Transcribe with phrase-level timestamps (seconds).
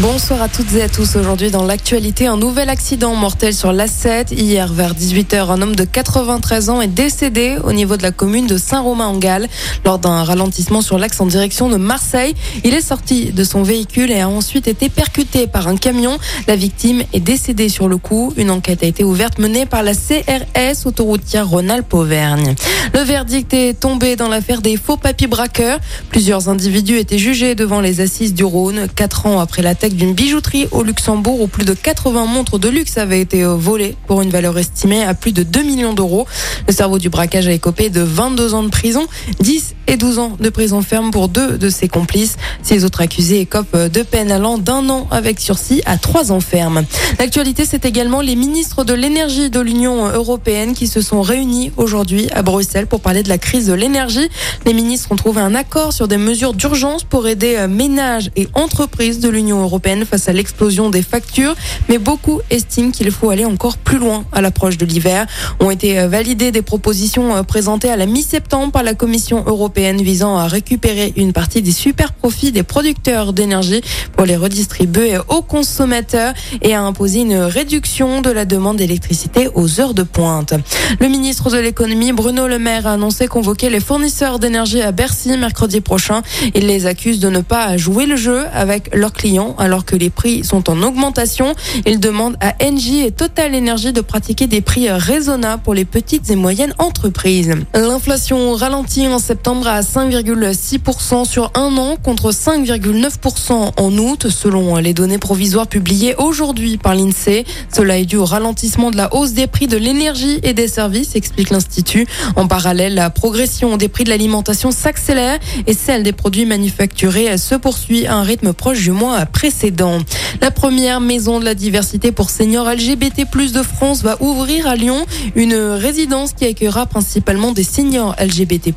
[0.00, 1.16] Bonsoir à toutes et à tous.
[1.16, 4.32] Aujourd'hui, dans l'actualité, un nouvel accident mortel sur l'A7.
[4.32, 8.46] Hier, vers 18h, un homme de 93 ans est décédé au niveau de la commune
[8.46, 9.48] de Saint-Romain-en-Galles
[9.84, 12.34] lors d'un ralentissement sur l'axe en direction de Marseille.
[12.64, 16.16] Il est sorti de son véhicule et a ensuite été percuté par un camion.
[16.48, 18.32] La victime est décédée sur le coup.
[18.38, 22.54] Une enquête a été ouverte menée par la CRS, autoroutière Rhône-Alpes-Auvergne.
[22.94, 25.80] Le verdict est tombé dans l'affaire des faux papiers braqueurs.
[26.08, 30.68] Plusieurs individus étaient jugés devant les assises du Rhône, quatre ans après la d'une bijouterie
[30.70, 34.30] au Luxembourg où plus de 80 montres de luxe avaient été euh, volées pour une
[34.30, 36.26] valeur estimée à plus de 2 millions d'euros.
[36.68, 39.06] Le cerveau du braquage a écopé de 22 ans de prison,
[39.40, 42.36] 10 et 12 ans de prison ferme pour deux de ses complices.
[42.62, 46.84] Ces autres accusés écopent de peine allant d'un an avec sursis à trois ans ferme.
[47.18, 52.30] L'actualité, c'est également les ministres de l'énergie de l'Union européenne qui se sont réunis aujourd'hui
[52.30, 54.30] à Bruxelles pour parler de la crise de l'énergie.
[54.64, 58.48] Les ministres ont trouvé un accord sur des mesures d'urgence pour aider euh, ménages et
[58.54, 61.54] entreprises de l'Union européenne face à l'explosion des factures,
[61.90, 65.26] mais beaucoup estiment qu'il faut aller encore plus loin à l'approche de l'hiver.
[65.60, 69.81] Ont été euh, validées des propositions euh, présentées à la mi-septembre par la Commission européenne
[69.90, 73.80] visant à récupérer une partie des super profits des producteurs d'énergie
[74.16, 79.80] pour les redistribuer aux consommateurs et à imposer une réduction de la demande d'électricité aux
[79.80, 80.54] heures de pointe.
[81.00, 85.36] Le ministre de l'économie Bruno Le Maire a annoncé convoquer les fournisseurs d'énergie à Bercy
[85.36, 86.22] mercredi prochain.
[86.54, 90.10] Il les accuse de ne pas jouer le jeu avec leurs clients alors que les
[90.10, 91.54] prix sont en augmentation.
[91.86, 96.30] Il demande à Engie et Total Energy de pratiquer des prix raisonnables pour les petites
[96.30, 97.52] et moyennes entreprises.
[97.74, 104.94] L'inflation ralentit en septembre à 5,6% sur un an contre 5,9% en août selon les
[104.94, 107.44] données provisoires publiées aujourd'hui par l'INSEE.
[107.72, 111.16] Cela est dû au ralentissement de la hausse des prix de l'énergie et des services,
[111.16, 112.06] explique l'Institut.
[112.36, 117.54] En parallèle, la progression des prix de l'alimentation s'accélère et celle des produits manufacturés se
[117.54, 119.98] poursuit à un rythme proche du mois précédent.
[120.40, 125.04] La première maison de la diversité pour seniors LGBT+ de France va ouvrir à Lyon
[125.34, 128.72] une résidence qui accueillera principalement des seniors LGBT+.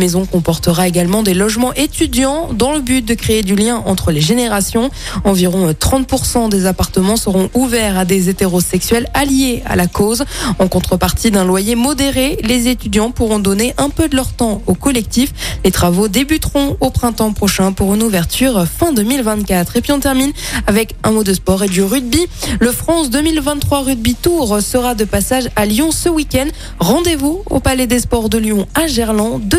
[0.00, 4.20] Maison comportera également des logements étudiants dans le but de créer du lien entre les
[4.20, 4.90] générations.
[5.24, 10.24] Environ 30% des appartements seront ouverts à des hétérosexuels alliés à la cause.
[10.58, 14.74] En contrepartie d'un loyer modéré, les étudiants pourront donner un peu de leur temps au
[14.74, 15.32] collectif.
[15.64, 19.76] Les travaux débuteront au printemps prochain pour une ouverture fin 2024.
[19.76, 20.32] Et puis on termine
[20.66, 22.26] avec un mot de sport et du rugby.
[22.58, 26.46] Le France 2023 Rugby Tour sera de passage à Lyon ce week-end.
[26.78, 29.58] Rendez-vous au Palais des Sports de Lyon à Gerland de